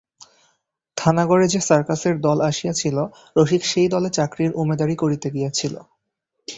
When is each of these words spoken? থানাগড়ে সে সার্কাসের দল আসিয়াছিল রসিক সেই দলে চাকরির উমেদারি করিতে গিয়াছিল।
থানাগড়ে 0.97 1.47
সে 1.49 1.59
সার্কাসের 1.67 2.15
দল 2.21 2.37
আসিয়াছিল 2.49 2.97
রসিক 3.35 3.61
সেই 3.65 3.87
দলে 3.87 4.09
চাকরির 4.17 4.51
উমেদারি 4.53 4.95
করিতে 4.95 5.27
গিয়াছিল। 5.35 5.75